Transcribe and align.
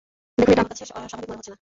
দেখুন, 0.37 0.43
এটা 0.53 0.61
আমার 0.63 0.71
কাছে 0.71 0.85
স্বাভাবিক 0.91 1.27
মনে 1.29 1.39
হচ্ছে 1.39 1.49
না। 1.49 1.49